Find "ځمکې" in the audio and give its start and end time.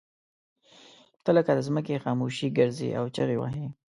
1.67-2.01